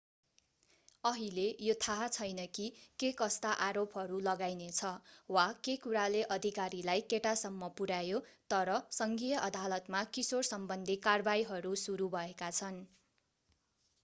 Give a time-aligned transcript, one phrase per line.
[1.03, 2.63] अहिले यो थाहा छैन कि
[2.99, 4.93] केकस्ता आरोपहरू लगाइनेछ
[5.29, 8.21] वा के कुराले अधिकारीलाई केटासम्म पुर्‍यायो
[8.53, 12.81] तर सङ्घीय अदालतमा किशोरसम्बन्धी कारवाहीहरू सुरु भएका छन्।